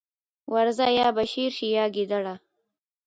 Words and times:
ورځه! 0.53 0.87
يا 0.99 1.07
به 1.15 1.23
شېر 1.31 1.51
شې 1.57 1.67
يا 1.75 1.85
ګيدړه. 1.95 2.35